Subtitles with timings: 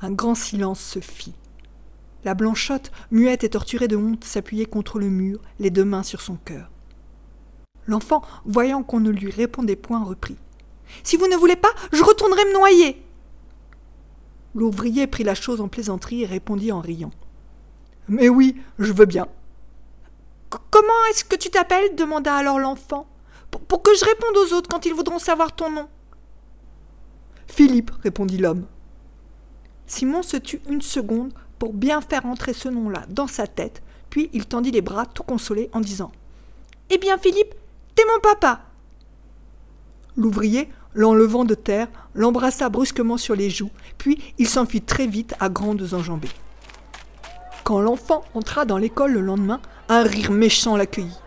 [0.00, 1.34] Un grand silence se fit.
[2.24, 6.20] La blanchotte, muette et torturée de honte, s'appuyait contre le mur, les deux mains sur
[6.20, 6.70] son cœur.
[7.86, 10.36] L'enfant, voyant qu'on ne lui répondait point, reprit.
[11.02, 13.02] Si vous ne voulez pas, je retournerai me noyer.
[14.54, 17.12] L'ouvrier prit la chose en plaisanterie et répondit en riant.
[18.08, 19.26] Mais oui, je veux bien.
[20.70, 21.94] Comment est-ce que tu t'appelles?
[21.94, 23.06] demanda alors l'enfant.
[23.50, 25.88] Pour, que je réponde aux autres quand ils voudront savoir ton nom.
[27.46, 28.66] Philippe, répondit l'homme.
[29.88, 34.30] Simon se tut une seconde pour bien faire entrer ce nom-là dans sa tête, puis
[34.32, 36.12] il tendit les bras tout consolé en disant
[36.90, 37.54] Eh bien, Philippe,
[37.94, 38.60] t'es mon papa.
[40.16, 45.48] L'ouvrier, l'enlevant de terre, l'embrassa brusquement sur les joues, puis il s'enfuit très vite à
[45.48, 46.28] grandes enjambées.
[47.64, 51.18] Quand l'enfant entra dans l'école le lendemain, un rire méchant l'accueillit.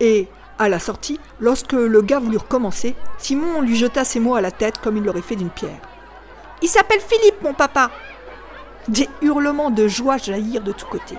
[0.00, 0.28] Et,
[0.58, 4.50] à la sortie, lorsque le gars voulut recommencer, Simon lui jeta ses mots à la
[4.50, 5.87] tête comme il l'aurait fait d'une pierre.
[6.62, 7.90] Il s'appelle Philippe, mon papa.
[8.88, 11.18] Des hurlements de joie jaillirent de tous côtés.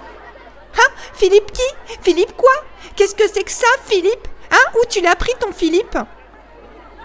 [0.76, 1.98] Hein Philippe qui?
[2.02, 2.52] Philippe quoi?
[2.96, 4.28] Qu'est-ce que c'est que ça, Philippe?
[4.52, 5.98] Hein Où tu l'as pris, ton Philippe?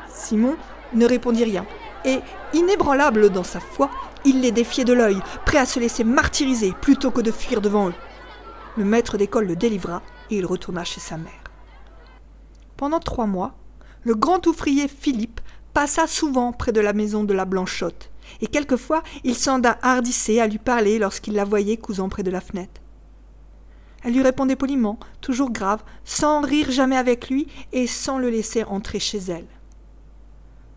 [0.09, 0.57] Simon
[0.93, 1.67] ne répondit rien,
[2.05, 2.21] et,
[2.53, 3.91] inébranlable dans sa foi,
[4.25, 7.89] il les défiait de l'œil, prêt à se laisser martyriser plutôt que de fuir devant
[7.89, 7.95] eux.
[8.77, 11.33] Le maître d'école le délivra et il retourna chez sa mère.
[12.77, 13.55] Pendant trois mois,
[14.03, 15.41] le grand ouvrier Philippe
[15.73, 20.47] passa souvent près de la maison de la Blanchotte, et quelquefois il s'en hardissait à
[20.47, 22.81] lui parler lorsqu'il la voyait cousant près de la fenêtre.
[24.05, 28.63] Elle lui répondait poliment, toujours grave, sans rire jamais avec lui et sans le laisser
[28.65, 29.47] entrer chez elle.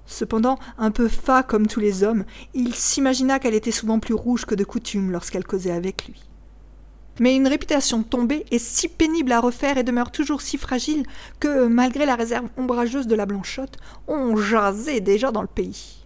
[0.05, 4.45] Cependant, un peu fat comme tous les hommes, il s'imagina qu'elle était souvent plus rouge
[4.45, 6.23] que de coutume lorsqu'elle causait avec lui.
[7.19, 11.03] Mais une réputation tombée est si pénible à refaire et demeure toujours si fragile
[11.39, 16.05] que, malgré la réserve ombrageuse de la blanchotte, on jasait déjà dans le pays.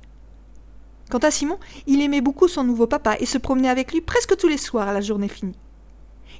[1.12, 4.38] Quant à Simon, il aimait beaucoup son nouveau papa et se promenait avec lui presque
[4.38, 5.59] tous les soirs à la journée finie.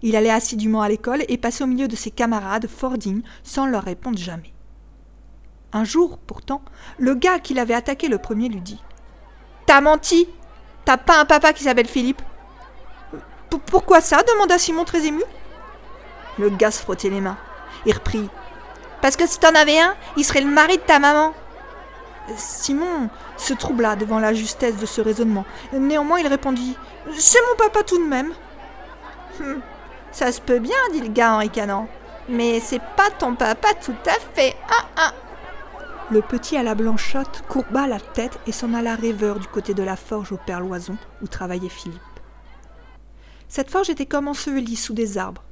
[0.02, 3.66] Il allait assidûment à l'école et passait au milieu de ses camarades fort dignes sans
[3.66, 4.54] leur répondre jamais.
[5.74, 6.62] Un jour, pourtant,
[6.98, 8.82] le gars qui l'avait attaqué le premier lui dit
[9.66, 10.30] T'as menti
[10.86, 12.22] T'as pas un papa qui s'appelle Philippe?
[13.66, 14.24] Pourquoi ça?
[14.24, 15.22] demanda Simon très ému.
[16.40, 17.38] Le gars se frottait les mains
[17.86, 18.30] et reprit
[19.02, 21.34] Parce que si t'en avais un, il serait le mari de ta maman.
[22.38, 25.46] Simon se troubla devant la justesse de ce raisonnement.
[25.74, 26.76] Néanmoins, il répondit
[27.18, 28.34] C'est mon papa tout de même.
[29.40, 29.62] Hum,
[30.12, 31.88] ça se peut bien, dit le gars en ricanant.
[32.30, 34.56] Mais c'est pas ton papa tout à fait.
[34.70, 35.14] Ah, ah.
[36.12, 39.84] Le petit à la blanchotte courba la tête et s'en alla rêveur du côté de
[39.84, 42.02] la forge au père Loison où travaillait Philippe.
[43.48, 45.44] Cette forge était comme ensevelie sous des arbres.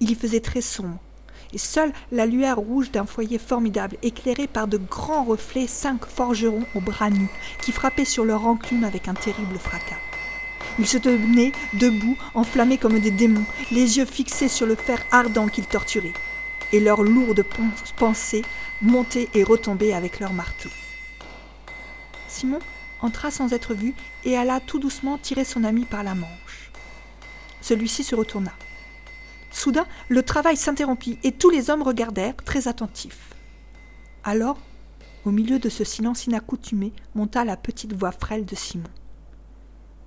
[0.00, 0.98] Il y faisait très sombre,
[1.52, 6.64] et seule la lueur rouge d'un foyer formidable, éclairé par de grands reflets, cinq forgerons
[6.74, 7.30] aux bras nus,
[7.60, 9.98] qui frappaient sur leur enclume avec un terrible fracas.
[10.78, 15.48] Ils se tenaient debout, enflammés comme des démons, les yeux fixés sur le fer ardent
[15.48, 16.14] qu'ils torturaient
[16.72, 17.44] et leurs lourdes
[17.96, 18.42] pensées
[18.80, 20.70] montaient et retombaient avec leurs marteaux.
[22.28, 22.58] Simon
[23.00, 26.70] entra sans être vu et alla tout doucement tirer son ami par la manche.
[27.60, 28.52] Celui-ci se retourna.
[29.62, 33.32] Soudain, le travail s'interrompit et tous les hommes regardèrent, très attentifs.
[34.24, 34.58] Alors,
[35.24, 38.90] au milieu de ce silence inaccoutumé, monta la petite voix frêle de Simon.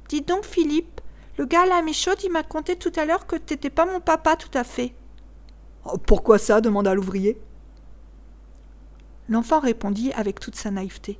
[0.09, 0.99] Dis donc, Philippe,
[1.37, 4.01] le gars à la méchaude, il m'a conté tout à l'heure que t'étais pas mon
[4.01, 4.93] papa tout à fait.
[5.85, 6.59] Oh, pourquoi ça?
[6.59, 7.39] demanda l'ouvrier.
[9.29, 11.17] L'enfant répondit avec toute sa naïveté.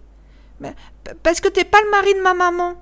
[0.59, 0.75] Mais,
[1.23, 2.73] parce que t'es pas le mari de ma maman.